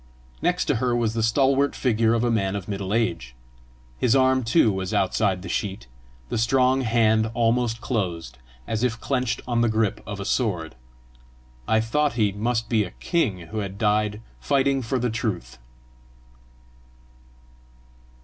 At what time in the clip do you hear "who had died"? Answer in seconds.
13.51-14.21